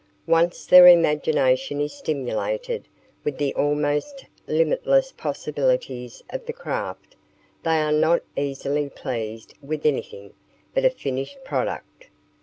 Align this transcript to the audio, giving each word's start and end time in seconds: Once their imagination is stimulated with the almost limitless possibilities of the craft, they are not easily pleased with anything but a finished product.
Once 0.25 0.65
their 0.65 0.87
imagination 0.87 1.79
is 1.79 1.93
stimulated 1.93 2.87
with 3.23 3.37
the 3.37 3.53
almost 3.53 4.25
limitless 4.47 5.11
possibilities 5.11 6.23
of 6.31 6.43
the 6.47 6.53
craft, 6.53 7.15
they 7.63 7.77
are 7.79 7.91
not 7.93 8.23
easily 8.35 8.89
pleased 8.89 9.53
with 9.61 9.85
anything 9.85 10.33
but 10.73 10.85
a 10.85 10.89
finished 10.89 11.37
product. 11.43 12.07